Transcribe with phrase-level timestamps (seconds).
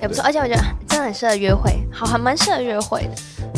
[0.00, 0.62] 也不错，而且我觉得
[0.94, 3.10] 真的很适合约会，好，还蛮适合约会的。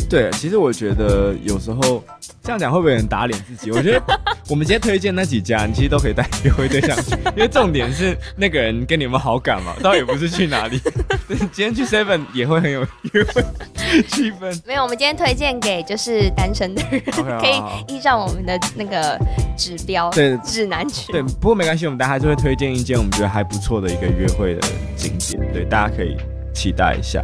[0.08, 2.02] 对，其实我觉得有时候
[2.42, 3.70] 这样讲会不会有人打脸自己？
[3.70, 4.02] 我觉得
[4.48, 10.80] 我们今天推荐那几家，你其实都可以带约会对象去，因为重点是那个人跟你有没有好感嘛， 倒也不是去哪里。
[11.28, 12.80] 今天去 Seven 也会很有
[13.12, 13.44] 约会
[14.08, 14.58] 气氛。
[14.64, 19.18] 没有，我们今天推荐给就是单身的人，okay, 可以依照我们的那个
[19.58, 21.12] 指标对指南去。
[21.12, 24.60] 对，不过没关系，我们大家还是会推荐一间我们觉得还不错的一个约会的
[24.96, 26.16] 景点，对，大家可以
[26.56, 27.22] 期待一下。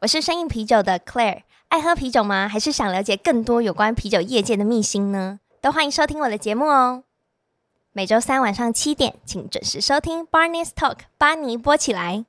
[0.00, 1.42] 我是声饮啤酒的 Claire。
[1.68, 2.48] 爱喝啤酒吗？
[2.48, 5.38] 还是想了解更多有关啤酒业界的秘辛呢？
[5.60, 7.04] 都欢迎收听我的节目哦。
[7.92, 12.24] 每周三晚上七点，请准时收听 Barney's Talk，巴尼播起来。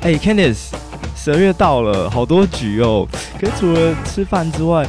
[0.00, 0.70] 哎、欸、Candice，
[1.14, 3.06] 十二月到了，好多局哦。
[3.38, 4.86] 可是除了吃饭之外，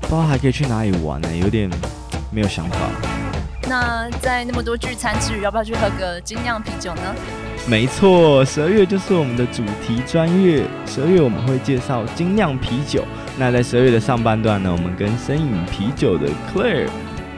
[0.00, 1.36] 不知道还可以去哪里玩呢？
[1.36, 1.70] 有点
[2.32, 2.78] 没有想法。
[3.68, 7.14] 那在那么多聚餐之余，要不要去喝个精酿啤酒呢？
[7.68, 10.62] 没错，十二月就是我们的主题专月。
[10.86, 13.04] 十二月我们会介绍精酿啤酒。
[13.36, 16.86] 那在十二月的上半段呢，我们跟声饮啤酒的 Claire，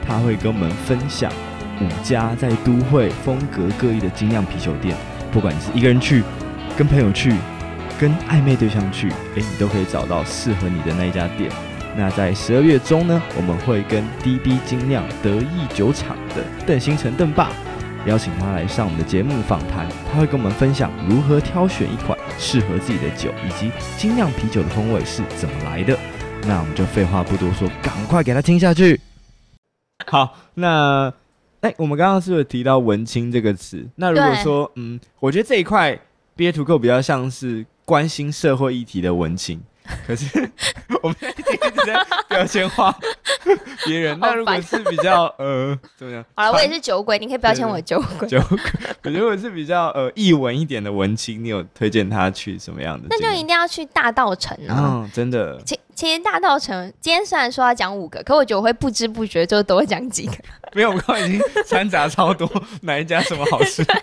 [0.07, 1.31] 他会跟我们分享
[1.81, 4.95] 五家在都会风格各异的精酿啤酒店。
[5.31, 6.23] 不管你是一个人去、
[6.77, 7.33] 跟朋友去、
[7.99, 11.49] 跟暧昧对象去，诶，你都可以找到适合你的那一家店。
[11.97, 17.49] 那在十二月中呢，我们会跟 DB 精酿得意酒厂的邓星辰邓爸。
[18.09, 25.95] 邀请他来上我们的节目访谈，他会跟我们分享如何挑选一款适合自己的酒，以及精酿啤酒的风味是怎么来的。
[26.41, 28.99] 那我们就废话不多说，赶快给他听下去。
[30.07, 31.13] 好，那
[31.61, 33.87] 哎，我们刚刚是不是提到“文青”这个词？
[33.97, 35.95] 那如果说，嗯，我觉得这一块
[36.35, 39.61] Beer to Go 比较像是关心社会议题的文青。
[40.07, 40.49] 可是
[41.03, 42.95] 我们一直在标签化
[43.85, 46.23] 别人，那如果是比较呃怎么样？
[46.35, 48.27] 好了，我也是酒鬼，你可以标签我酒鬼。
[48.27, 48.59] 酒鬼，
[49.01, 53.07] 可如果是比较呃译文一点的文青，你有推荐他去什么样的？
[53.09, 55.03] 那就一定要去大道城啊！
[55.03, 55.59] 嗯，真的。
[55.65, 60.33] 其其实大道城今天虽然说要讲五个，可我觉得我会不知不觉就多讲几个。
[60.73, 62.49] 没有，我刚刚已经掺杂超多，
[62.81, 63.83] 哪一家什么好吃？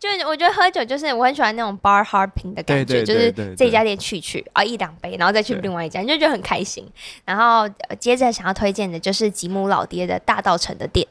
[0.00, 6.86] 就是我觉得喝酒就是我很喜欢那种 bar hopping 的感觉，就是这家店去去啊一两杯，然后再去另外一家，你就觉得很开心。
[7.24, 7.68] 然后
[7.98, 11.06] 接着想要推荐的就是吉姆老爹的大稻城的店，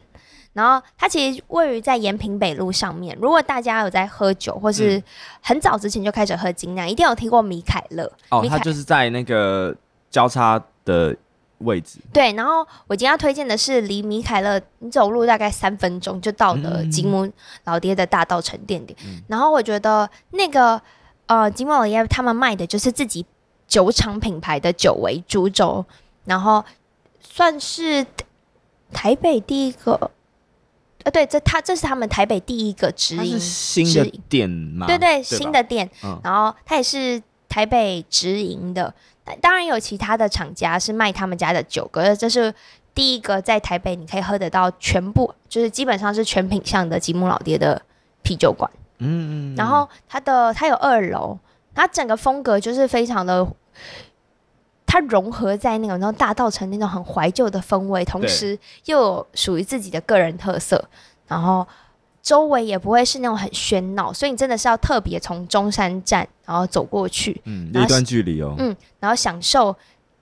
[0.54, 3.18] 然后它其实位于在延平北路上面。
[3.22, 5.02] 如果大家有在喝酒，或是
[5.42, 9.76] 很早之前就开始喝精酿，一定有听过米凯勒哦，它就是在那个
[10.10, 11.16] 交叉的。
[11.62, 17.28] 位置对，然后我今天要推荐的是离米凯勒，你走路大概三分钟就到的吉姆
[17.64, 18.96] 老爹的大稻城店点。
[19.04, 20.80] 嗯、然后我觉得那个
[21.26, 23.26] 呃吉姆老爹他们卖的就是自己
[23.68, 25.84] 酒厂品牌的酒为主轴，
[26.26, 26.64] 然后
[27.30, 28.06] 算是
[28.92, 30.12] 台北第一个，
[31.04, 34.88] 呃对，这他这是他们台北第一个直营新的店嘛？
[34.88, 38.94] 对对，对新的店，嗯、然后它也是台北直营的。
[39.42, 42.54] 当然有其他的厂家是卖他们家的酒，可是这是
[42.96, 47.82] 第一个在台北你可以喝得到全部，就是基本上是全品相的吉姆老爹的
[48.24, 48.72] 啤酒馆。
[49.00, 51.38] 嗯，嗯，然后它的它有二楼，
[51.76, 53.46] 它整个风格就是非常的，
[54.88, 60.84] 它融合在那种然后大稻城那种很怀旧的风味，同时又有属于自己的个人特色，
[61.28, 61.68] 然后。
[62.24, 69.74] 周围也不会是那种很喧闹，所以你真的是要特别从中山站然后走过去，嗯，一段距离哦，嗯，然后享受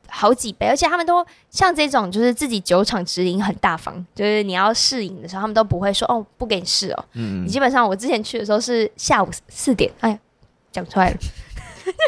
[0.07, 10.19] 好几杯，而且他们都像这种就是自己酒厂直营很大方，就是你要试饮的时候，他们都不会说哦不给你试哦，嗯，你基本上我之前去的时候是下午四点，哎呀，
[10.71, 11.17] 讲出来了，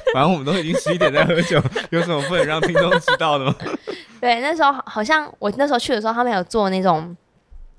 [0.14, 3.56] 反正我们都已经十一点在喝酒，有什么不能让听众知道的吗？
[4.22, 7.16] 对，那时候好像我那时候去的时候，他们有做那种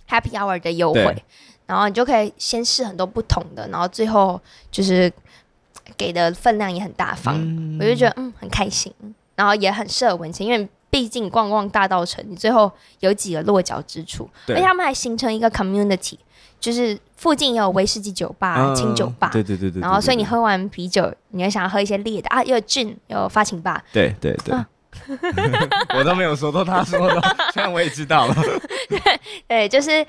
[0.08, 1.24] Happy Hour 的优惠。
[1.66, 4.40] 然后你就可以先试很多不同的，然后最后
[4.70, 5.12] 就是
[5.98, 8.90] 给的分量也很大方，嗯、我就觉得嗯很开心，
[9.36, 14.56] 然后也很适合文青，因为毕竟逛逛大道城，你最后有几个落脚之处，对。
[14.56, 16.16] 而且他们还形成一个 community，
[16.59, 24.67] 就是附近也有威士忌酒吧、清、嗯、酒吧，对对对对，然后所以你喝完啤酒，你会想要喝一些烈的啊，又有 gin，有发情吧，对对对，啊、
[25.99, 27.20] 我都没有说，都他说的，
[27.52, 28.34] 虽然我也知道了，
[28.88, 29.00] 对
[29.46, 30.06] 对，就是。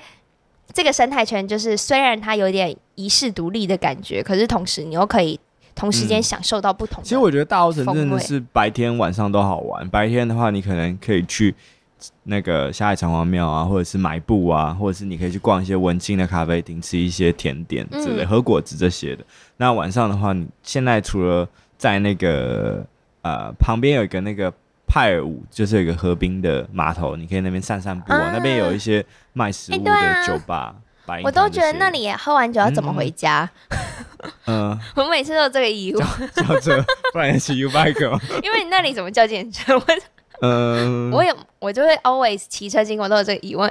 [0.72, 5.36] 这个生态圈就是，虽然它有点遗世独立的感觉，可是同时你又可以
[5.80, 7.02] 同时间享受到不同。
[7.02, 9.88] 其实我觉得大澳城真的是白天晚上都好玩。
[9.88, 11.54] 白天的话，你可能可以去
[12.24, 19.24] 那个下海城隍庙啊，或者是买布啊，或者是你可以去逛一些文青的咖啡厅，吃一些甜点之类、和、嗯、果子这些的。
[19.56, 21.48] 那晚上的话，你现在除了
[21.78, 22.84] 在那个
[23.22, 24.52] 呃旁边有一个那个。
[24.92, 28.32] 派尔武就是有一个河滨的码头，你可以那边散散步啊。
[28.32, 29.92] 那边有一些卖食物的
[30.26, 30.74] 酒吧，
[31.24, 33.48] 我都觉得那里喝完酒要怎么回家？
[34.46, 38.20] 嗯， 我每次都有这个疑问，叫车，不然骑 U bike 吗？
[38.42, 39.76] 因为你那里怎么叫计程车？
[39.76, 39.84] 我
[40.42, 43.70] 嗯， 我也我就会 always 骑车经过都有这个疑问。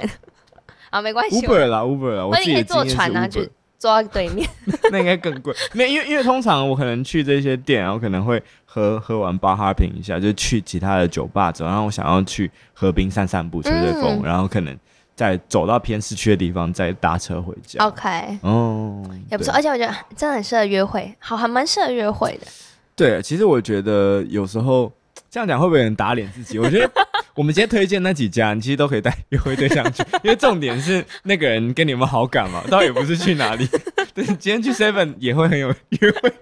[0.90, 3.40] 啊，没关系，Uber 啦，Uber 啦，我自己可以坐船啊，就
[3.78, 4.48] 坐到对面，
[4.90, 5.54] 那应该更贵。
[5.72, 14.76] 没，因为因为通常我可能去这些店，然后可能会喝喝完巴哈品一下，就去其他的酒吧走，然后我想要去河滨散散步、吹吹风，嗯、然后可能
[15.20, 17.84] 再走到偏市区的地方，再搭车回家。
[17.84, 22.46] OK，哦，也不错，而且我觉得真的很适合约会，好，还蛮适合约会的。
[22.96, 24.90] 对，其实我觉得有时候
[25.30, 26.58] 这样讲会不会很打脸自己？
[26.58, 26.90] 我觉得。
[27.36, 33.66] 我们今天推荐那几家，你其实都可以带约会对象去，因为重点是那个人跟你有没有好感嘛，倒也不是去哪里。
[34.24, 36.32] 对，今天去 Seven 也会很有约会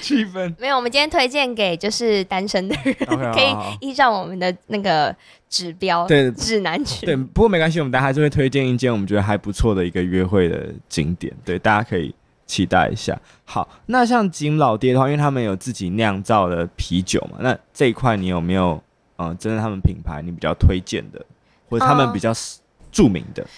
[0.00, 0.54] 气氛。
[0.58, 5.14] 没有，我们今天推荐给就是单身的人，okay, 可以依照我们的那个
[5.48, 7.04] 指标，对指南去。
[7.06, 12.14] 对，不过没关系，我们大家还是会推荐一间我们觉得还不错的一个约会的景点，对，大家可以
[12.46, 13.18] 期待一下。
[13.44, 18.82] 好，那像景老爹的话，因为他们有自己酿造的啤酒嘛，那这一块你有没有？
[19.18, 21.24] 嗯，真的，他们品牌你比较推荐的，
[21.70, 22.34] 或者他们比较
[22.92, 23.48] 著名的，嗯、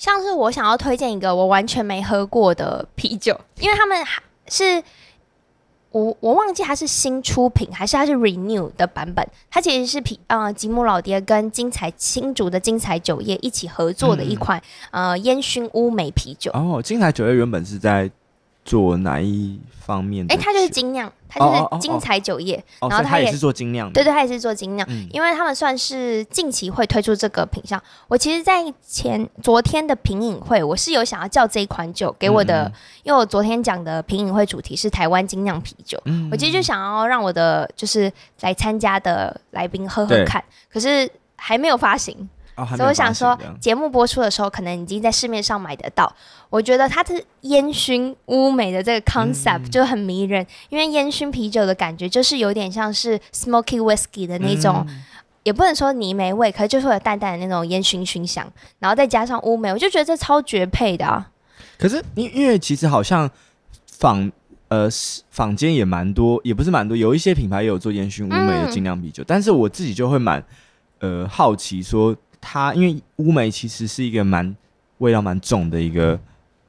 [0.00, 4.82] 像是我想要推荐一个我完全没喝过的啤酒，因为他们还是
[5.90, 14.58] 我我忘记它是新出品还是它是 renew 的版本，它其实是啤呃吉姆老爹跟精彩新竹的精彩酒业一起合作的一款、
[14.92, 16.50] 嗯、呃烟熏乌梅啤酒。
[16.54, 18.10] 哦，精彩酒业原本是在
[18.70, 20.32] 做哪一方面的？
[20.32, 21.12] 哎、欸，它就是精酿。
[21.32, 27.80] 它就是精彩酒业，哦哦哦哦，然后它也，也是做精酿的，对对，它也是做精酿，嗯，因为他们算是近期会推出这个品项。
[28.08, 32.72] 我其实，在前昨天的品饮会，我是有想要叫这一款酒给我的，嗯、
[33.04, 42.28] 因为我昨天讲的品饮会主题是台湾精酿啤酒，嗯，我其实就想要让我的就是来参加的来宾喝喝看，可是还没有发行。
[42.62, 46.14] 哦、所以我想说，节目播出的时候，可能已经在市面上买得到。
[46.48, 55.02] 我觉得它的烟熏乌梅的这个 concept 就很迷人，嗯、因为烟熏啤酒的感觉就是有点像是 smoky whiskey 的那种，嗯、
[55.44, 58.44] 也不能说泥煤味，可是就是会有淡淡的那种烟熏熏香，
[58.80, 61.30] 然后再加上乌梅，我就觉得这超绝配的啊。
[61.78, 63.30] 可是因因为其实好像
[63.86, 64.30] 坊
[64.68, 64.88] 呃
[65.30, 70.44] 坊间也蛮多，也不是蛮多，有一些品牌也有做烟熏乌梅的精酿啤酒，嗯、但是我自己就会蛮
[70.98, 72.16] 呃好奇说。
[72.40, 74.56] 它因为乌梅其实是一个蛮
[74.98, 76.18] 味道蛮重的一个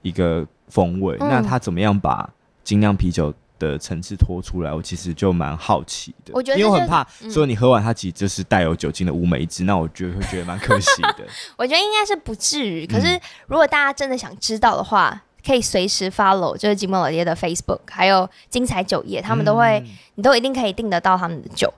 [0.01, 2.29] 一个风味，嗯、那它怎么样把
[2.63, 4.73] 精酿啤酒的层次拖出来？
[4.73, 6.31] 我其实就蛮好奇的。
[6.33, 11.25] 我觉得因为我很怕说你喝完它其实就是带有酒精的乌梅汁，嗯、那我觉得会觉得蛮可惜的。
[11.57, 21.71] 我觉得应该是不至于，可是如果大家真的想知道的话，嗯、可以随时 follow 就是吉姆老爹的 Facebook，还有精彩酒业，他们都会，嗯、你都一定可以订得到他们的酒。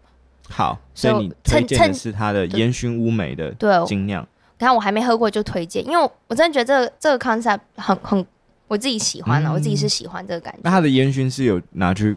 [0.50, 3.54] 好，所以你推荐的是它的烟熏乌梅的
[3.86, 4.22] 精酿。
[4.60, 8.25] 你看我还没喝过就推荐，因为我真的觉得这个这个 concept 很很
[8.68, 10.60] 我自己喜欢了，嗯、我自己是喜欢这个感觉。
[10.63, 12.16] 那它的烟熏是有拿去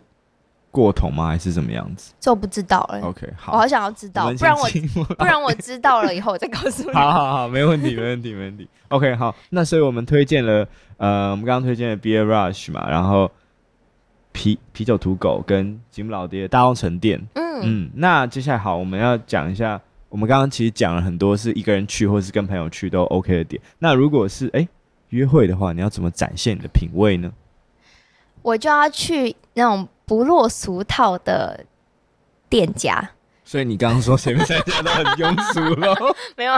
[0.70, 1.28] 过桶吗？
[1.28, 2.12] 还是怎么样子？
[2.20, 3.00] 这我不知道了。
[3.00, 4.68] OK，好，我好想要知道，不然我
[5.18, 6.92] 不然我知道了以后我再告诉你。
[6.94, 8.68] 好好好，没问题，没问题，没问题。
[8.88, 10.66] OK，好，那所以我们推荐了
[10.98, 13.30] 呃，我们刚刚推荐了 Beer Rush 嘛，然后
[14.36, 17.18] 啤啤酒土狗跟吉姆老爹大稻城店。
[17.32, 19.80] 嗯嗯，那接下来好，我们要讲一下，
[20.10, 23.60] 我们刚刚其实讲了很多是一个人去或是跟朋友去都 OK 的点。
[23.78, 24.68] 那如果是哎、欸、
[25.08, 27.32] 约会的话，你要怎么展现你的品味呢？
[28.42, 31.64] 我就要去那种不落俗套的
[32.50, 33.12] 店家。
[33.42, 35.94] 所以你刚刚说前面三家都很庸俗喽？
[36.36, 36.52] 没有，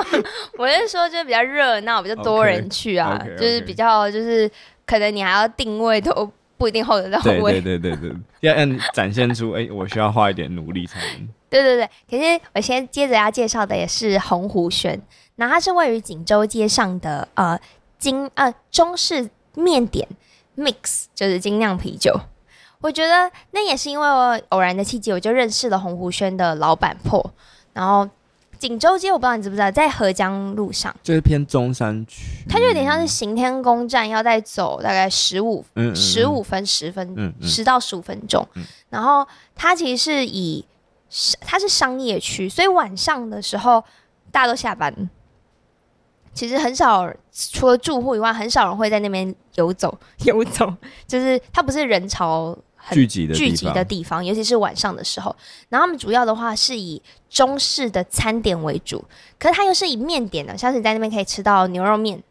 [0.59, 3.39] 我是说就是比较热闹，比较多人去啊，okay, okay, okay.
[3.39, 4.51] 就是比较就是
[4.85, 6.29] 可能你还要定位都。
[6.59, 11.29] 不一定 hold 得到位，对对对对对， 要让展现出哎、欸，我需要花一点努力才能。
[11.49, 15.01] 对对对，可是我先接着要介绍的也是洪湖轩，
[15.37, 17.59] 那它是位于锦州街上的呃
[17.99, 20.07] 精呃中式面点
[20.57, 22.13] mix，就是精酿啤酒。
[22.81, 27.33] 我觉得那也是因为我偶然的契机，我就认识了洪湖轩的老板破，
[27.73, 28.09] 然后。
[28.59, 38.47] 锦州街，我不知道你知不知道，在合江路上，就是偏中山区，它就有点像是行天宫站，要再走大概十五十五分十分十、到十五分钟。
[38.55, 40.65] 嗯、然后它其实是以
[41.41, 43.83] 它是商业区，所以晚上的时候
[44.33, 44.93] 大家都下班，
[46.35, 49.97] 其实很少除了住户以外，很少人会在那边游走。
[50.27, 50.75] 游走，
[51.07, 52.57] 就是它不是人潮。
[52.95, 55.35] 聚集的聚集的地方，尤其是晚上的时候。
[55.69, 59.05] 然后他们主要的话是以中式的餐点为主，
[59.39, 62.23] 可是它又是以面点的，像是你在那边可以吃到牛肉面，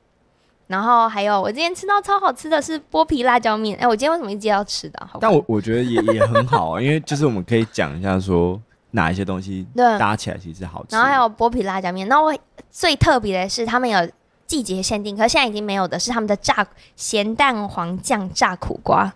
[0.68, 3.78] 然后还有我今天吃到超好吃的是剥皮辣椒面。
[3.78, 5.08] 哎、欸，我今天为什么一直要吃的？
[5.12, 8.60] 好但我我觉得也 也很好啊，因为就是我们可以讲一下说
[8.92, 9.66] 哪一些东西
[10.00, 10.96] 搭起来其实好吃。
[10.96, 12.08] 然后还有剥皮辣椒面。
[12.08, 12.36] 那我
[12.70, 14.10] 最特别的是他们有
[14.46, 19.14] 季节限定，可是现在已经没有的是他们的炸咸蛋黄酱炸苦瓜。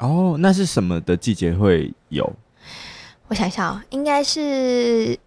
[0.00, 2.32] 哦，那是什么的季节会有？
[3.28, 5.18] 我想想，应该是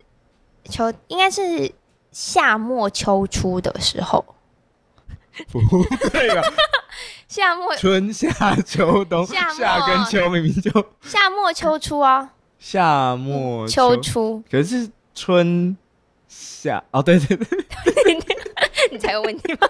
[0.69, 1.71] 秋，应该是
[2.11, 4.23] 夏末秋初的时候。
[5.51, 5.59] 不
[6.09, 6.41] 对吧？
[7.27, 10.71] 夏末春夏秋冬，夏夏跟秋明明就
[11.01, 12.33] 夏末秋初啊。
[12.57, 15.77] 夏末秋初，可是春
[16.27, 17.65] 夏哦，对对对，
[18.91, 19.67] 你才有问题吗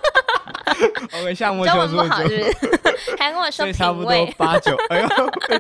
[1.36, 3.18] 秋初 不好是不是？
[3.18, 5.08] 还跟我说差不多八九，哎呦，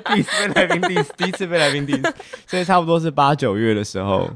[0.05, 2.13] 第一次被来宾 diss，第一次被来宾 diss，
[2.45, 4.29] 所以差不多是八九月的时候。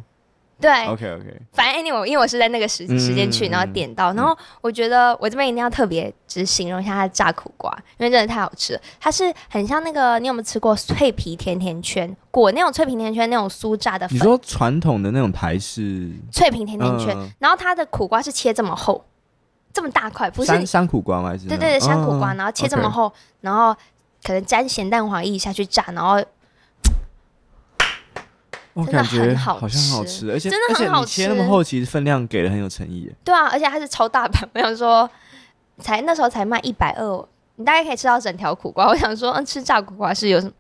[0.60, 8.82] 对，OK OK，反正 anyway，因为我是在那个时时间去，然后点到，然后我觉得我这边一定要特别只形容一下它的炸苦瓜，因为真的太好吃了。
[9.00, 12.16] 它是很像那个，你有没有吃过脆皮甜甜圈？
[12.30, 14.16] 裹那种脆皮甜甜圈那种酥炸的粉？
[14.16, 19.04] 你说传统的那种台式脆皮甜甜圈，然后它的苦瓜是切这么厚，
[19.74, 21.30] 这么大块，不是山山苦瓜吗？
[21.30, 23.12] 还是对对对，山苦瓜，然后切这么厚，
[23.42, 23.74] 然后
[24.24, 26.24] 可能沾咸蛋黄液下去炸，然后。
[28.74, 31.24] 我感觉好像很好吃，而且真的很好吃。
[31.24, 33.12] 切那么厚，其实分量给的很有诚意。
[33.22, 35.10] 对啊，而且它是超大盘，我想说，
[35.80, 38.88] 才那时候才卖一百二，你大概可以吃到整条苦瓜。
[38.88, 40.54] 我想说，嗯，吃炸苦瓜是有什么，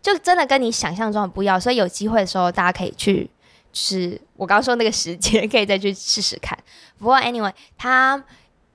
[0.00, 1.60] 就真的跟你想象中的不一样。
[1.60, 3.28] 所以有机会的时候，大家可以去，
[3.74, 6.58] 吃我刚刚说那个时间， 可以再去试试看。
[6.98, 8.24] 不过 anyway，它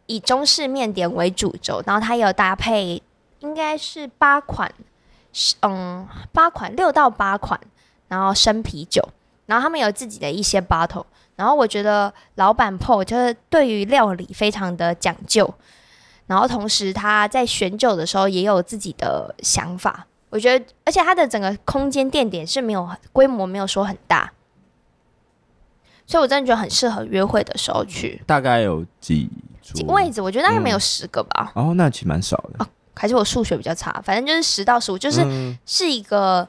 [0.08, 3.02] 以中式面点为主轴，然后它有搭配，
[3.40, 4.72] 应该是八款，
[5.62, 7.60] 嗯，八款六到八款。
[8.08, 9.04] 然后生啤酒，
[9.48, 11.04] 然后他们有自己的一些 bottle，
[11.36, 15.52] 然后我觉得老板 p 就是对于料理非常的讲究，
[16.28, 24.32] 然后同时他在选酒的时候也有自己的想法，我觉得，而且他的整个空间店点是没有规模，没有说很大，
[26.08, 28.22] 所以我真的觉得很适合约会的时候去。
[28.26, 29.30] 大概有几
[29.62, 30.22] 几位置？
[30.22, 31.52] 我觉得大概没有十个吧。
[31.56, 32.64] 嗯、哦，那其实蛮少的。
[32.64, 36.48] 哦，还是我数学比较差，反正就是十到十五，就是、嗯、是一个。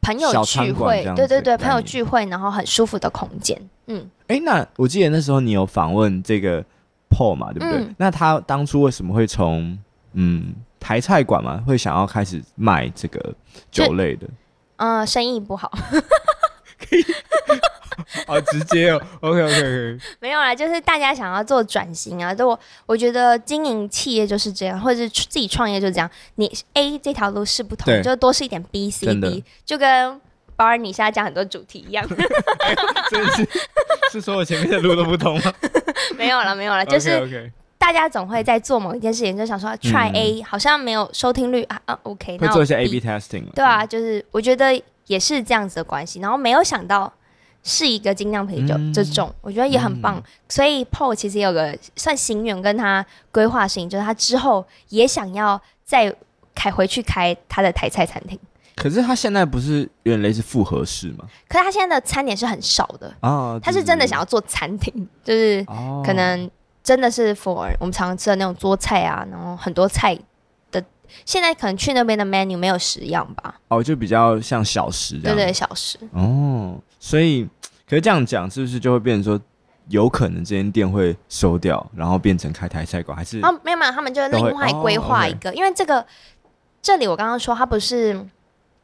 [0.00, 3.60] 朋友聚会，对对对，朋友聚会，然后很舒服的空间。
[3.88, 6.64] 嗯，哎、欸，那我记得那时候你有访问这个
[7.10, 7.84] Paul 嘛，对不对？
[7.84, 9.76] 嗯、那他当初为什么会从
[10.12, 13.34] 嗯台菜馆嘛，会想要开始卖这个
[13.72, 14.26] 酒类的？
[14.76, 15.70] 嗯、呃，生意不好。
[18.26, 30.20] 好直接哦，OK OK OK， 没有啦，就是大家想要做转型啊，都我我觉得经营企业就是这样，或者是自己创业就是这样，你 A 这条路是不同，就多试一点 B C D，就跟
[30.56, 32.06] 保尔你现在讲很多主题一样，
[33.36, 33.48] 是
[34.12, 35.52] 是说我前面的路都不同吗？
[36.16, 47.12] 没有了没有了，就是大家总会在做某一件事情，就想说 try A，好像没有收听率啊啊 OK，会做一些 A B testing，对啊，就是我觉得也是这样子的关系，然后没有想到。
[47.64, 56.14] 是一个精酿啤酒，这种、嗯、我觉得也很棒，嗯、所以 Paul 其实也有个算心愿跟他规划性，就是他之后也想要再
[56.54, 58.38] 开回去开他的台菜餐厅。
[58.76, 61.26] 可是他现在不是有点类似复合式吗？
[61.48, 65.62] 可是他现在的餐点是很少的啊，他是真的想要做餐厅，就是
[66.06, 66.48] 可能
[66.82, 70.22] 真的是 for 我们常常吃的那种桌菜啊，然后很多菜的，
[71.24, 73.54] 现在可能去那边的 menu 没有十样吧？
[73.68, 77.48] 哦，就比较像小时这样，对，对对，小时哦，所以。
[77.88, 79.42] 可是这样讲，是不是就会变成说，
[79.88, 83.16] 有可能这间店会收掉，然后变成开台菜馆？
[83.16, 83.40] 还是？
[83.40, 86.04] 哦，没有没有，他们就另外规划一个，因为这个
[86.82, 88.12] 这里我刚刚说它不是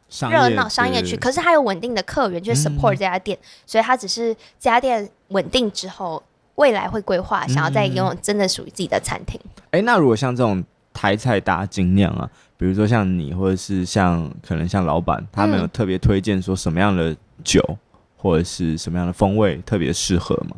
[0.08, 6.22] 热闹商业区，可是它有稳定的客源，就是 support 这家店，嗯、所以它只是这家店稳定之后，
[6.54, 9.38] 未来会规划想要再拥有真的属于自己的餐厅。
[9.72, 17.62] 哎、那如果像这种台菜搭精酿啊，比如说像你，或者是像可能像老板，他们有特别推荐说什么样的酒？
[17.68, 17.78] 嗯
[18.24, 20.56] 或者是什么样的风味特别适合吗？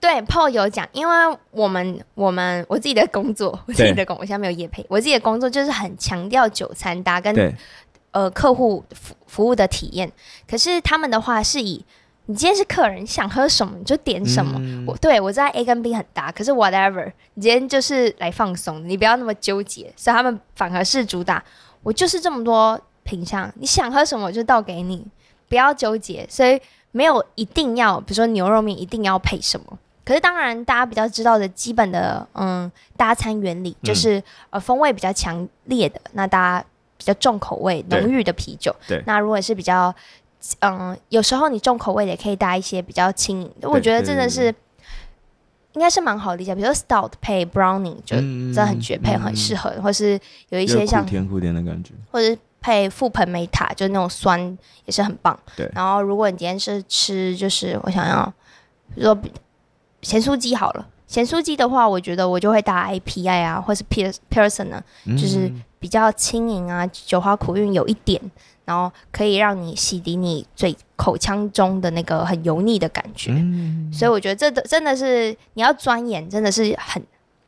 [0.00, 1.14] 对，Paul 有讲，因为
[1.52, 7.54] 我们我们我自己的工作，我自己的工，我现在没有业配，我自己的工作就是很强调酒餐搭跟
[8.10, 10.10] 呃客户服服务的体验。
[10.50, 11.84] 可是他们的话是以
[12.26, 14.58] 你今天是客人想喝什么你就点什么。
[14.58, 19.92] 嗯、我对我知道 A 跟 B 很搭，可是 whatever，你今天就是来放松，你不要那么纠结。
[19.96, 21.42] 所以他们反而是主打，
[21.82, 25.06] 我就是这么多品相，你想喝什么我就倒给你，
[25.48, 26.26] 不要纠结。
[26.28, 26.60] 所以。
[26.92, 29.78] 没有一定要，比如说牛肉面一定要配什么。
[30.02, 36.66] 可是当然，大家比较知道的基本的，嗯，搭餐原理就是，嗯、呃，风味比较强烈的，那大家
[36.96, 38.74] 比较重口味、浓郁的啤酒。
[38.88, 39.02] 对。
[39.04, 39.94] 那如果是比较，
[40.60, 43.68] 嗯，有时候你重口味的也可以搭一些比较轻盈的。
[43.68, 44.54] 我觉得真的是，
[45.72, 46.54] 应该是蛮好理解。
[46.54, 49.70] 比如说 Stout 配 Browning 就真的很绝配，嗯、很适合。
[49.82, 52.36] 或是有一些像甜苦甜的感觉，或者。
[52.58, 54.40] 配覆盆梅塔，就是那种酸
[54.86, 55.38] 也是很棒。
[55.54, 55.70] 对。
[55.72, 58.24] 然后，如果你今天是吃，就是我想要，
[58.92, 59.16] 比如说
[60.02, 64.82] 咸酥鸡好了，咸酥鸡的话，我觉得我就会搭 IPI 啊，或是 Pilsner 呢，
[65.16, 65.48] 就是
[65.78, 68.20] 比较轻盈啊，酒花苦韵有一点，
[68.66, 73.32] 然后可以让你洗涤你嘴口腔中的那个很油腻的感觉。
[73.32, 77.02] 嗯、所以我觉得这的真的是你要钻研，真的是很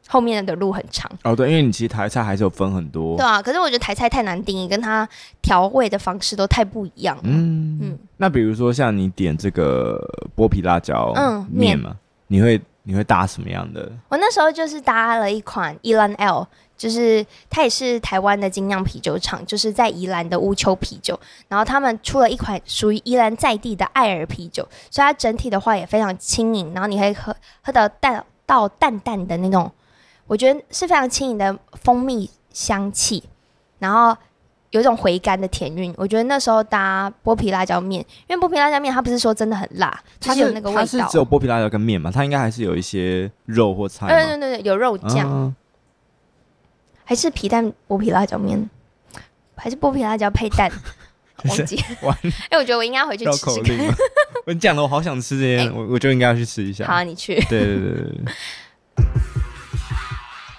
[0.09, 1.11] 后面的路很长。
[1.25, 3.19] 哦，对，因为你其实台菜还是有分很多。
[3.19, 5.07] 对啊，可是我觉得台菜太难定义，跟它
[5.43, 7.23] 调味的方式都太不一样了。
[7.27, 7.99] 嗯嗯。
[8.17, 10.01] 那比如说像你点这个
[10.35, 11.95] 剥皮辣椒嗯面嘛，
[12.29, 12.59] 你会？
[12.85, 13.93] 你会搭什么样的？
[14.09, 16.47] 我那时候就是搭了一款 Elan L，
[16.79, 21.19] 就是它也是台湾的精酿啤酒厂，就是在宜兰的乌丘啤酒。
[21.49, 29.71] 然后他们出了一款属于宜兰在地的艾尔啤酒，所以它整体的话也非常轻盈，然后你可以喝喝到淡到淡淡的那种，
[30.27, 33.25] 我觉得是非常轻盈的蜂蜜香气，
[33.79, 34.17] 然后。
[34.71, 40.83] 有一种回甘的甜韵，我觉得那时候搭剥皮辣椒面，因为剥皮辣椒面它不是说真的很辣，它是有那个味道。
[40.83, 42.11] 它是只有剥皮辣椒跟面嘛？
[42.11, 44.07] 它应该还是有一些肉或菜。
[44.09, 45.55] 对对对对，有肉酱，啊、
[47.09, 48.69] 还是皮蛋剥皮辣椒面，
[49.57, 50.71] 还是剥皮辣椒配蛋？
[51.45, 51.83] 忘记。
[52.05, 53.79] 哎、欸，我觉得我应该回去吃吃看。
[54.45, 56.87] 我讲了我好想吃这些，欸、我我就应该要去吃一下。
[56.87, 57.37] 好、啊，你去。
[57.49, 58.35] 对对对对。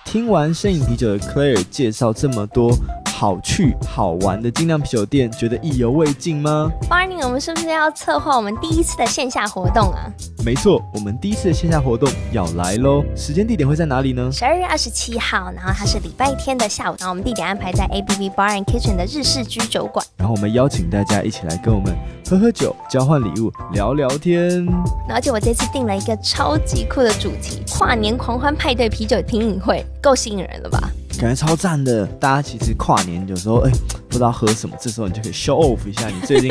[0.04, 2.76] 听完摄影啤酒的 Claire 介绍这么多。
[3.20, 10.10] 好去好玩的精酿啤酒店，觉得意犹未尽吗？Barney，我们是不是要策划我们第一次的线下活动啊？
[10.46, 13.04] 没错，我们第一次的线下活动要来喽！
[13.18, 14.32] 时间地点会在哪里呢？
[14.32, 20.06] 十二月二十七号，然后它是礼拜天的下午，然后我们地点安排在 ABV Bar and Kitchen 的日式居酒馆。
[20.16, 21.94] 然后我们邀请大家一起来跟我们
[22.30, 24.66] 喝喝酒、交换礼物、聊聊天。
[25.10, 30.90] 而且我这次定了一个超级酷的主题——跨年狂欢派对啤酒品饮会，够吸引人了吧？
[31.20, 36.50] 感觉超赞的，大家其实跨年有时候哎、欸、不知道喝什么，这时候你就可以 show off 一下你最近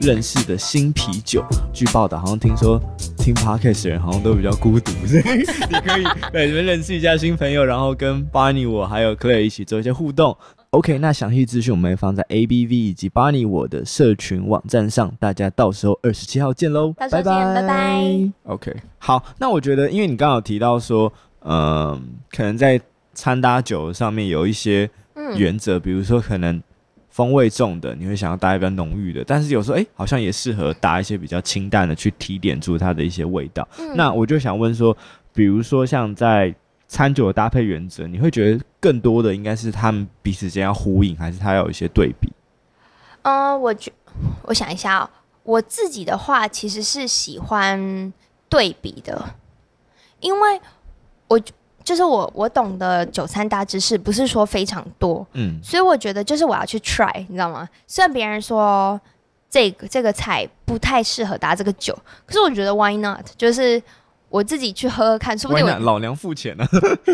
[0.00, 1.44] 认识的新啤酒。
[1.74, 2.80] 据报道，好像听说
[3.18, 5.22] 听 podcast 的人好像都比较孤独，所以
[5.68, 10.34] 你可以对你们认识一下新朋友，然后跟 Barney 我还有 Claire 一起做一些互动。
[10.70, 18.30] OK，那详细资讯我们会放在 ABV 以及 Barney 我的社群网站上，大家到时候二十七号见喽，拜拜拜拜。
[18.44, 22.80] OK，好，那我觉得因为你刚刚有提到说，嗯、呃，可能在
[23.18, 24.88] 餐搭酒上面有一些
[25.34, 26.62] 原则，嗯、比如说可能
[27.10, 33.66] 风味重的，你会想要搭一个比较浓郁的，但是有时候哎、欸，好像也适合搭一些比较清淡的，去提点出它的一些味道。
[33.80, 34.96] 嗯、那我就想问说，
[35.34, 36.54] 比如说像在
[36.86, 42.32] 餐酒的搭配原则，你会觉得更多的应该是他们彼此间要呼应，还是它要有一些对比？
[43.22, 43.90] 嗯、呃，我觉
[44.42, 45.10] 我想一下哦，
[45.42, 48.12] 我自己的话其实是喜欢
[48.48, 49.34] 对比的，
[50.20, 50.60] 因为
[51.26, 51.40] 我。
[51.88, 57.66] 就是我我懂的酒餐搭知识不是说非常多，嗯，所以我觉得就是我要去 try，你知道吗？
[57.86, 59.00] 虽然别人说
[59.48, 63.24] 这个这个菜不太适合搭这个酒，可是我觉得 why not？
[63.38, 63.82] 就是
[64.28, 66.66] 我自己去喝喝看，说不定我老娘付钱呢。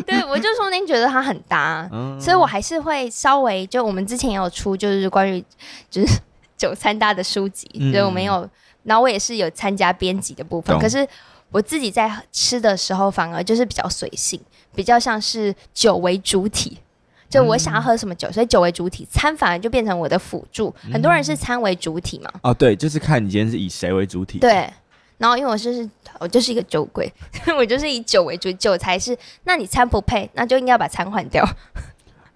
[0.05, 5.45] 对，我就说您觉得它很搭， 嗯，所以我还是会稍微就我们之前也有出就是关于
[5.89, 6.19] 就是
[6.59, 8.49] 酒餐搭的书籍，嗯，所以我没有，
[8.83, 11.07] 然后我也是有参加编辑的部分，可是
[11.53, 14.41] 我自己在吃的时候反而就是比较随性。
[14.75, 16.79] 比较像是酒为主体，
[17.29, 20.75] 就我想要喝什么酒，嗯、所以酒为主体，餐反而就变成我的辅助。
[20.87, 22.31] 嗯、很多人是餐为主体嘛？
[22.43, 24.39] 哦，对，就是看你今天是以谁为主体。
[24.39, 24.69] 对，
[25.19, 27.13] 然后因为我是我就是一个酒鬼，
[27.57, 29.17] 我就是以酒为主，酒才是。
[29.45, 31.45] 那你餐不配，那就应该要把餐换掉。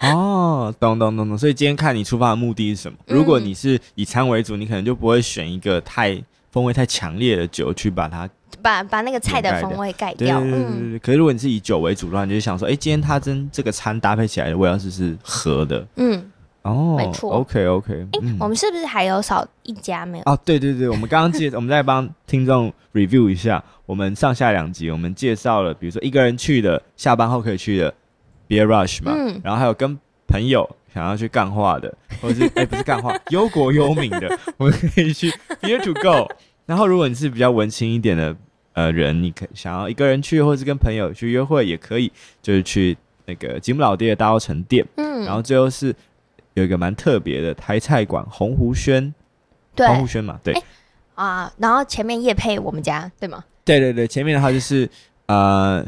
[0.01, 1.37] 哦，懂懂懂懂。
[1.37, 2.97] 所以今天看你出发的目的是什么？
[3.07, 6.23] 如果你是以餐为主，你可能就不会选一个太
[6.59, 8.29] 风味太强烈的酒去把它。
[8.61, 10.41] 把把那个菜的风味盖掉。
[10.41, 10.77] 对对对对。
[10.81, 15.87] 嗯、可是如果你是以酒为主的话，你就想说，哎、欸，今天它跟这个餐搭配起来的味道是是合的。
[15.95, 16.29] 嗯。
[16.63, 16.97] 哦。
[16.99, 17.31] 没错。
[17.35, 18.07] OK OK。
[18.41, 20.25] 我们是不是还有少一家没有？
[20.27, 27.95] 哦，对对对，我们刚刚介， 我们再帮听众 review 一下，我们上下两集我们介绍了，比如说一个人去的，下班后可以去的
[28.49, 36.29] Beer Rush 嘛，嗯、然后还有跟朋友想要去干话的，或者是哎、欸、不是干话， 忧国忧民的，我们可以去 Beer to Go。
[36.69, 38.37] 然后如果你是比较文青一点的。
[38.75, 44.87] 呃，人你可想要一个人去，或者是跟朋友去约会也可以，就是去那个吉姆老爹的大稻埕店。
[44.95, 45.93] 嗯，然后最后是
[46.55, 49.13] 有一个蛮特别的台菜馆鸿湖轩，
[49.75, 50.55] 对，鸿湖轩嘛，对
[51.17, 51.53] 啊。
[51.57, 53.45] 然后前面叶配我们家，对吗？
[53.65, 54.89] 对对对，前面的话就是
[55.27, 55.85] 呃，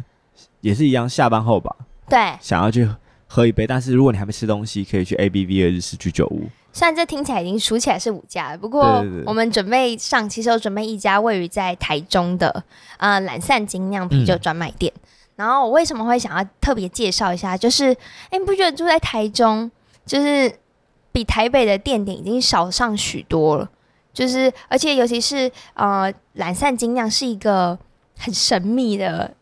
[0.61, 1.73] 也是一样，下班后吧，
[2.09, 2.88] 对，想要去
[3.29, 6.49] 喝一杯，但是如果你还没吃东西，可以去 ABV 的日式居酒屋。
[6.73, 12.65] 虽然这听起来已经数起来是五家了，不过我们准备上，其实有准备一家位于在台中的
[12.99, 14.93] 呃懒散精酿啤酒专卖店。
[14.97, 15.01] 嗯、
[15.37, 17.57] 然后我为什么会想要特别介绍一下？
[17.57, 17.93] 就是
[18.31, 19.71] 哎，你不觉得住在台中，
[20.07, 20.53] 就是
[21.11, 23.69] 比台北的店点已经少上许多了？
[24.13, 27.79] 就是而且尤其是呃懒散精酿是一个
[28.19, 29.33] 很神秘的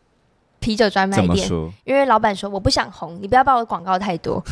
[0.59, 1.49] 啤酒专卖店，
[1.83, 4.43] 因为老板说我不想红，你不要把我广告太多，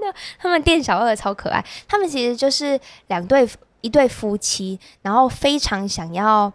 [0.00, 0.14] 的。
[0.38, 2.78] 他们店小二超可爱，他们其实就是
[3.08, 3.48] 两对
[3.80, 6.52] 一对夫妻，然后非常想要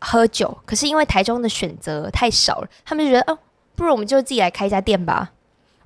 [0.00, 3.38] 喝酒，可是因为台中的选择太少了，他们就觉得哦，
[3.74, 5.32] 不如我们就自己来开一家店吧。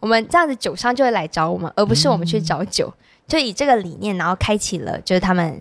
[0.00, 2.88] 我们这样子酒商就会来找我们，而不是我们去找酒。
[2.88, 5.60] 嗯、就以这个理念，然后开启了就是他们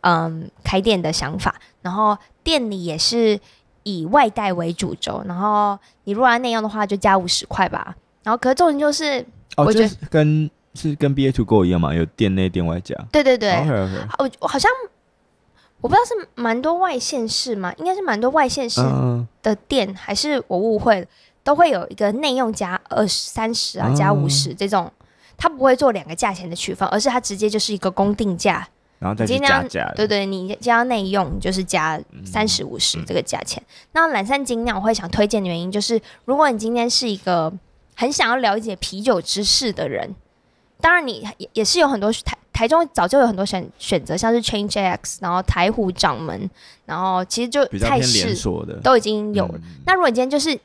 [0.00, 3.40] 嗯开店的想法，然后店里也是。
[3.86, 7.94] 以外带为主轴，然后你如果要内用的话，就加五十块吧。
[8.22, 9.22] 然后可是重点就是，
[9.56, 12.94] 我觉得、哦、跟是跟 BA to Go 一样嘛，有店内店外加。
[13.12, 14.06] 对对对，okay, okay.
[14.18, 14.70] 我我好像
[15.80, 18.80] 我不知道是蛮多外县市嘛，应该是蛮多外县市
[19.42, 21.06] 的店，嗯、还是我误会了，
[21.42, 24.90] 都会有一个内用加二十三十啊，加五十这种，
[25.36, 28.66] 他不会做两个价钱的区分，而是他直接就是一个公定价。
[29.00, 33.62] 然后再去加价，对对，你加内用就是加三十五十这个价钱。
[33.62, 37.52] 嗯嗯、那懒散精酿我会想推荐的原因就是，如果你今天是一个
[37.94, 40.14] 很想要了解啤酒知识的人，
[40.80, 46.48] 当然你也也是有很多台台中早就有很多选选择，像是 Change X，然后台虎掌门，
[46.86, 48.34] 然后其实就菜市
[48.82, 49.44] 都已经有。
[49.46, 50.58] 嗯、那如果你今天就是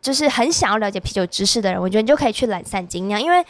[0.00, 3.44] 就是很想要了解啤酒知识的人，我觉得你就可以去懒散精酿，因为。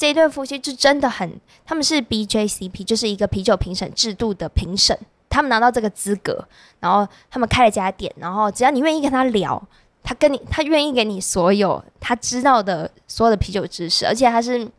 [0.00, 1.28] 这一对夫妻就真的很，
[1.66, 4.96] 他们是 BJCP，就是一个啤酒评审制度的评审，
[5.28, 6.46] 他们拿到这个资格，
[6.78, 9.60] 然后他们开了家店，然后只要你愿意跟他聊，
[10.02, 14.70] 他跟你，他愿意给你所有他知道的所有的啤酒知识，而且他是，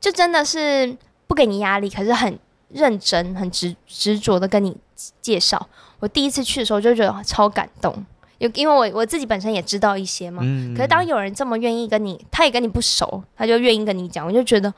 [0.00, 4.76] 就真的是不给你压力，可是很认真、很执执着的跟你
[5.20, 5.68] 介绍。
[5.98, 8.04] 我第一次去的时候就觉得超感动。
[8.38, 14.72] 有，因为我我自己本身也知道一些嘛，嗯、可是当有人这么愿意跟你，他也跟你不熟，他就愿意跟你讲，我就觉得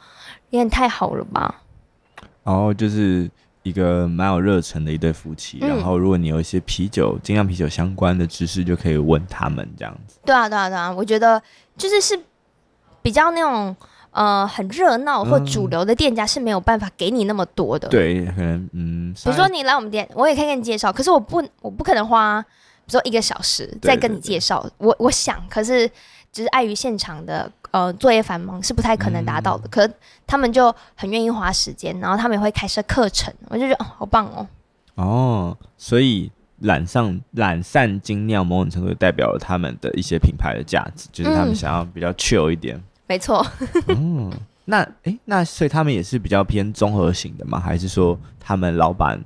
[0.51, 1.63] 有点太好了吧。
[2.43, 3.31] 然后就是
[3.63, 10.19] 一个蛮有热忱的一对夫妻，嗯、然后如果你有一些啤酒、精酿啤酒相关的知识，就可以问他们这样子。
[10.25, 11.41] 对啊，对啊，对啊，我觉得
[11.77, 12.19] 就是是
[13.01, 13.75] 比较那种
[14.11, 17.89] 呃很热闹或主流的店家是没有办法给你那么多的。
[17.89, 22.45] 对，可能嗯，比如说你来我们店，我也可以给你介绍，可是我不我不可能花。
[22.85, 25.89] 比如说一个小时再跟你介绍，对对对，我我想，可是
[26.33, 29.69] 只是碍于现场的呃作业繁忙，是不太可能达到的。
[29.69, 29.93] 嗯、可是
[30.27, 34.49] 他们就很愿意花时间，然后他们也会开设课程，我就觉得哦，好棒哦。
[34.95, 42.77] 哦，所以懒上懒散精酿某种程度代表了他们的一些品牌的价值，就是他们想要比较 chill 一点。
[42.77, 43.47] 嗯、没错。
[43.89, 44.33] 嗯，
[44.65, 47.61] 那哎，那所以他们也是比较偏综合型的吗？
[47.61, 49.23] 还是说他们老板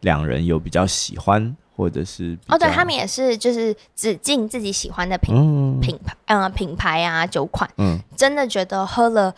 [0.00, 1.56] 两人有比较喜欢？
[1.80, 9.34] 或者是哦，对他们也是，就是只进自己喜欢的品、嗯、品牌，嗯、呃，品牌啊，酒款，嗯，真的觉得喝了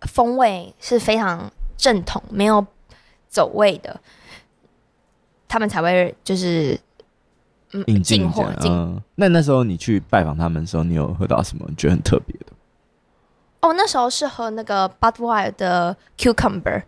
[0.00, 2.66] 风味是非常正统，没有
[3.28, 4.00] 走味的，
[5.46, 6.76] 他们才会就是
[7.70, 8.72] 嗯进货进。
[8.72, 12.46] 嗯，那那时候你去拜访他们的时候，你有喝到什么你觉得很特别的？
[13.60, 16.82] 哦，那时候是喝那个 Budweiser 的 Cucumber，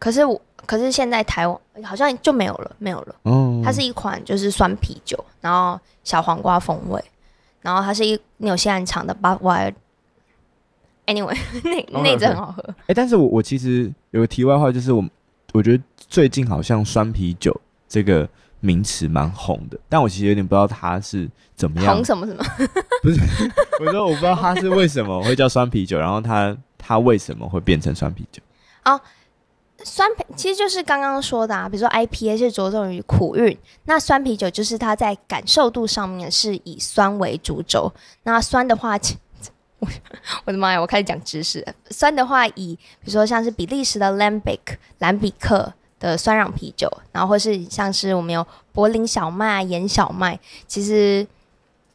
[0.00, 0.40] 可是我。
[0.66, 3.14] 可是现在台湾好像就没有了，没有了。
[3.22, 7.02] 哦，它是一款就是酸啤酒，然后小黄瓜风味，
[7.60, 9.74] 然后它是一纽西兰厂的 Budweiser。
[11.06, 11.36] Anyway，
[11.90, 12.62] 那那支很好喝。
[12.82, 15.02] 哎、欸，但是我我其实有个题外话，就是我
[15.54, 17.58] 我觉得最近好像酸啤酒
[17.88, 18.28] 这个
[18.60, 21.96] 名词蛮红的，但我其实有点不知道它是怎么样。
[21.96, 22.44] 红什么什么？
[23.02, 23.18] 不是，
[23.80, 28.40] 我说我不知道它是为什么会叫酸啤酒，然后它它为什么会变成酸啤酒？
[28.84, 29.00] 哦。
[29.84, 37.92] 酸啤其实就是刚刚说的啊，比如说 IPA 是着重于苦韵，那酸啤酒就是它在感受度上面是以酸为主轴。
[38.24, 38.98] 那酸的话，
[39.78, 39.88] 我
[40.44, 41.66] 我的妈呀，我开始讲知识。
[41.90, 44.58] 酸的话，以比如说像是比利时的 Lambic
[44.98, 51.26] 兰比克的酸壤啤酒，然后或是像是我们有柏林小麦、盐小麦，其实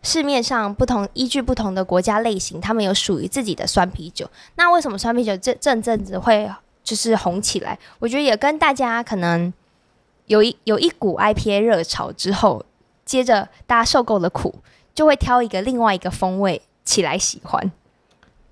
[0.02, 4.30] 市面上不同依据不同的国家类型，他们有属于自己的酸啤酒。
[4.56, 6.52] 那为什么酸啤酒这这阵子会？
[6.86, 9.52] 就是红起来，我觉得也跟大家可能
[10.28, 12.64] 有一有一股 IPA 热潮之后，
[13.04, 14.54] 接着大家受够了苦，
[14.94, 17.72] 就会挑一个另外一个风味起来喜欢。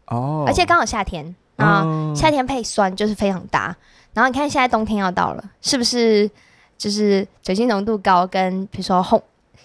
[0.07, 3.75] 哦，而且刚好夏天啊，夏天配酸就是非常搭。
[4.15, 6.29] 然后你看现在冬天要到了，是不是？
[6.75, 9.21] 就是酒精浓度高，跟比如说烘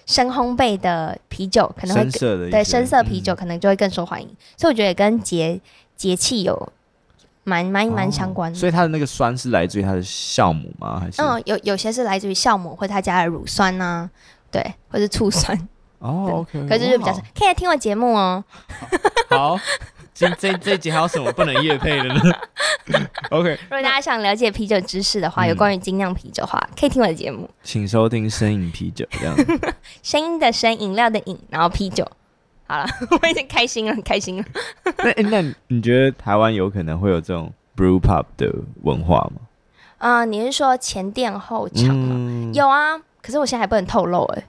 [0.07, 2.05] 深烘焙的啤酒可能会
[2.51, 4.29] 对深色啤酒可能就会更受欢迎。
[4.29, 5.59] 嗯、所以我觉得也跟节
[5.97, 6.71] 节气有。
[7.49, 11.01] 蛮蛮蛮相关的，所以它的那个酸是来自于它的酵母吗？
[11.01, 14.11] 还是嗯，有有些是来自于酵母，或者它加的乳酸呐、啊，
[14.51, 15.59] 对，或者醋酸。
[16.01, 17.19] 哦，OK，可是就比较少。
[17.35, 18.45] 可以来听我节目哦。
[19.31, 19.59] 好，
[20.15, 22.21] 这这这集还有什么不能夜配的呢？
[23.31, 29.35] OK，如果大家想了解啤酒知识的话，有关于精酿啤酒的话，可以听我的节目，请收听声饮啤酒这样。
[30.05, 32.07] 声音的声，饮料的饮，然后啤酒。
[32.69, 32.87] 好了，
[33.23, 34.45] 我已经开心了，很开心了。
[35.03, 39.41] 那那你觉得台湾有可能会有这种 brew pub 的文化吗？
[39.97, 42.15] 啊、呃，你是说前店后厂吗？
[42.15, 44.45] 嗯、有啊，可是我现在还不能透露哎，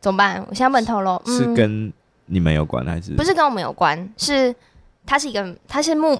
[0.00, 0.44] 怎么办？
[0.48, 1.22] 我现在不能透露。
[1.24, 1.92] 是，是跟
[2.26, 3.12] 你们有关还是？
[3.12, 4.52] 不是跟我们有关，是
[5.06, 6.18] 它是一个，它是木，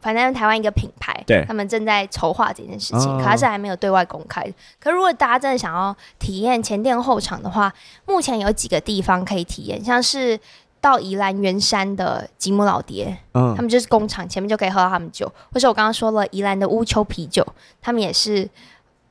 [0.00, 4.42] 反正台湾一个品牌，对，他们正在筹划这件事情，哦、可它是还没有对外公开。
[4.80, 7.72] 可如果大家真的想要体验前店后厂的话，
[8.06, 10.40] 目前有几个地方可以体验，像是。
[10.82, 15.32] 到宜兰员山的吉姆老爹，嗯，他们就是工厂前面就可以喝到他们酒。
[15.52, 17.46] 或是我刚刚说了，宜兰的乌丘啤酒，
[17.80, 18.46] 他们也是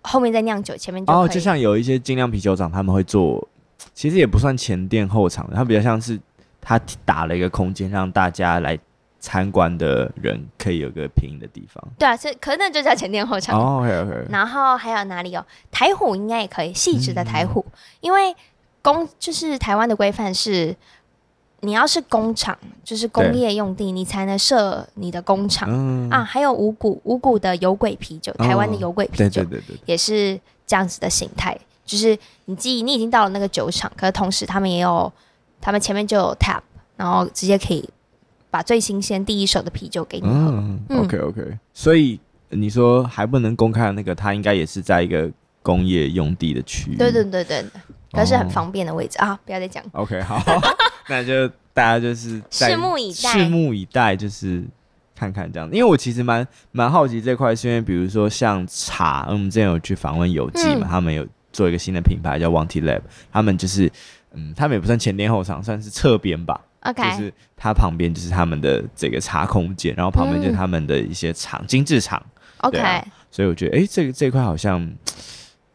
[0.01, 3.47] 后面在酿酒，前面就哦，就像有一些精酿啤酒厂，他们会做，
[3.93, 6.19] 其实也不算前店后厂，它比较像是
[6.60, 8.77] 他打了一个空间，让大家来
[9.21, 11.81] 参观的人可以有个平的地方。
[11.97, 13.57] 对啊，这可能就叫前店后厂。
[13.57, 14.27] 哦，OK OK。
[14.29, 15.41] 然后还有哪里有？
[15.71, 18.36] 台虎应该也可以，细致的台虎，嗯、因为
[18.81, 20.75] 公就是台湾的规范是。
[21.63, 26.24] 你要是工厂，就是工业用地，你才能设你的工厂、嗯、啊。
[26.24, 31.58] 还有五谷五谷的有鬼啤酒，台湾的有鬼啤酒对对对，也是这样子的形态。
[31.86, 35.12] 就是你既你已经到了那个酒厂，可是同时他们也有，
[35.60, 36.62] 他们前面就有 tap，
[36.95, 37.88] 然后直接可以
[38.50, 40.34] 把最新鲜第一手的啤酒给你喝。
[40.34, 42.19] 嗯嗯、OK OK，所以
[42.50, 45.30] 你说还不能公开的那个，它应该也是在一个
[45.62, 46.95] 工业用地的区域。
[46.95, 47.63] 对对对对，
[48.12, 49.39] 可是很方便的位置、哦、啊！
[49.45, 49.84] 不要再讲。
[49.91, 50.41] OK，好。
[51.12, 54.63] 那就大家就是拭目以待，拭目以待，就是
[55.13, 55.69] 看看这样。
[55.69, 63.91] 因为我其实蛮蛮好奇这块，是因为比如说像茶，我们之前有去访问有机嘛，嗯、他们有做一个新的品牌叫 Wanty Lab，他们就是
[64.32, 66.62] 嗯，他们也不算前店后厂，算是侧边吧。
[66.84, 72.26] OK，就是它旁边就是他们的这个茶空间，然后旁边就是他们的一些厂、嗯、精致厂。
[72.60, 74.89] OK，、啊、所以我觉得哎、欸，这个这块好像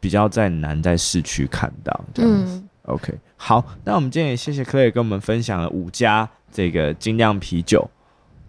[0.00, 2.56] 比较在难在市区看到这样子。
[2.56, 7.88] 嗯 OK，好，那我们今天也谢谢 Claire 跟我们分享了五家这个精酿啤酒，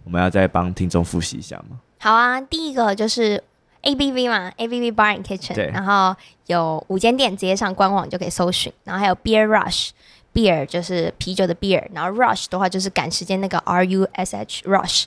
[0.04, 1.80] 我们要再帮听众复习一下吗？
[1.98, 3.42] 好啊，第一个就是
[3.82, 6.14] ABV 嘛，ABV Bar and Kitchen，然后
[6.46, 15.04] 有五间店，直接上官网就可以搜寻，然后还有 Beer Rush，Beer 就是啤酒的 Beer，然后 Rush 的话就是赶时间那个 R U S H Rush。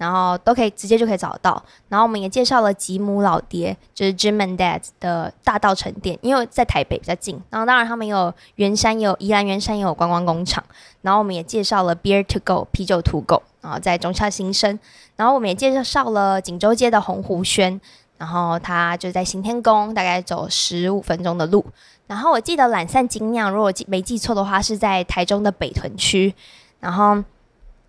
[0.00, 1.62] 然后都可以直接就可以找到。
[1.90, 7.38] 然后我们也介绍了吉姆老爹，就是 Jim and Dad 的大道城店，因为在台北比较近。
[7.50, 10.64] 然后当然他们有圆山，有宜兰圆山，也有观光工厂。
[11.02, 14.78] 然后我们也介绍了 Beer to Go 啤酒 to Go，然后在忠孝新生。
[15.16, 17.78] 然后我们也介绍了锦州街的鸿湖轩，
[18.16, 21.62] 然后它就在行天宫，大概走十五分钟的路。
[22.06, 26.34] 然后我记得懒散精酿，如果记没记错的话，是在台中的北屯区。
[26.80, 27.22] 然后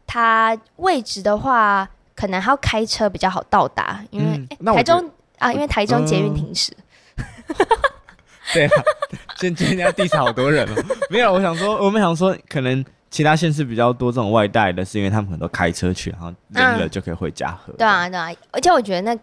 [0.05, 1.89] 它位置的话。
[2.21, 6.71] 可能还要开车比较好到达，因为、台中啊，因为台中捷运停驶。
[7.17, 7.55] 嗯、
[8.53, 8.83] 对啊，
[9.37, 10.83] 今今天地上好多人哦。
[11.09, 17.73] 没有，我想说，我们想说，可能其他县市比较多这种外带的，是因为他们很多开车去，然后扔了就可以回家喝。
[17.73, 19.19] 嗯、对啊，对啊，而且我觉得那，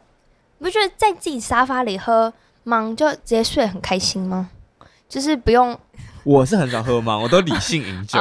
[0.58, 2.32] 不觉得在自己沙发里喝，
[2.64, 4.50] 忙就直接睡很开心吗？
[5.08, 5.78] 就是不用。
[6.28, 7.16] 我是很少喝吗？
[7.16, 8.18] 我都理性饮酒。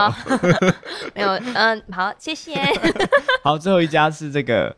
[1.14, 2.58] 没有，嗯，好，谢谢。
[3.44, 4.74] 好，最后一家是这个，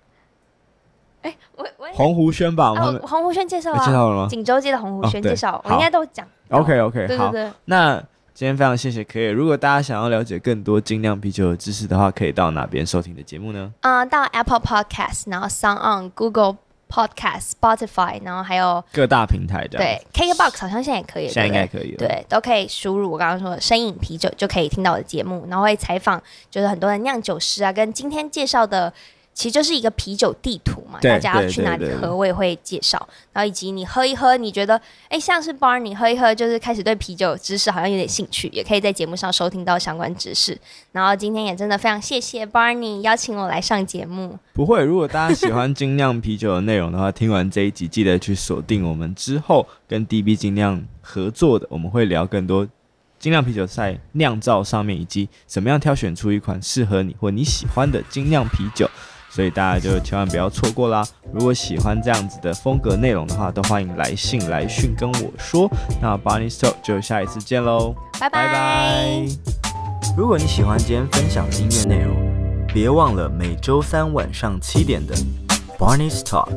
[1.22, 4.28] 哎，我我洪湖轩吧，我们洪湖轩介绍啊，介绍了吗？
[4.28, 6.28] 锦州街的洪湖轩介绍，我应该都讲。
[6.50, 7.32] OK OK，好，
[7.66, 7.98] 那
[8.34, 9.34] 今天非常谢谢 Claire。
[9.34, 13.72] 如果大家想要了解更多精酿啤酒的知识的话，可以到哪边收听的节目呢？
[13.82, 16.58] 啊，到 Apple Podcast，然后 Sound On Google。
[16.90, 28.92] Podcast、Spotify，然后还有各大平台的，对，KKBOX 好像现在也可以，现在应该可以了，对，都可以输入我刚刚说的声饮啤酒就可以听到我的节目，然后会采访就是很多的酿酒师啊，跟今天介绍的。
[29.40, 33.08] 其实就是一个啤酒地图嘛，大家要去哪里喝，我也会介绍。
[33.32, 40.60] 然后以及你喝一喝，你觉得哎，像是 Barney 喝一喝，就是开始对啤酒知识好像有点兴趣，也可以在节目上收听到相关知识。
[40.92, 44.38] 然后今天也真的非常谢谢 Barney 邀请我来上节目。
[44.52, 52.68] 不会，如果大家喜欢精酿啤酒的内容的话，听完这一集记得去锁定我们之后跟 DB 精酿合作的，我们会聊更多
[53.18, 58.90] 精酿啤酒在酿造上面，以及怎么样挑选出一款适合你或你喜欢的精酿啤酒。
[59.30, 61.06] 所以大家就千万不要错过啦！
[61.32, 65.70] 如果喜欢这样子的风格内容的话，都欢迎来信来讯跟我说。
[66.02, 69.26] 那 Barney Talk 就下一次见喽，拜拜！
[70.18, 72.16] 如果你喜欢今天分享的音乐内容，
[72.74, 75.16] 别忘了每周三晚上七点的
[75.78, 76.50] Barney Talk。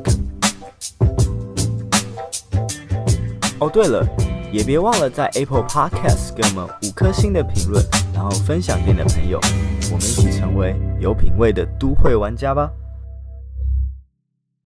[3.61, 4.05] 哦，对了，
[4.53, 9.41] 也别忘了在 Apple Podcast 给我们五颗星的评论，然后分享给你的朋友。
[9.91, 12.71] 我们一起成为有品味的都会玩家吧。